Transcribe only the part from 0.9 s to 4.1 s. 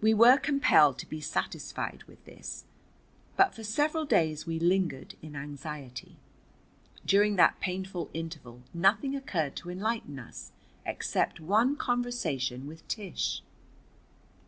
to be satisfied with this, but for several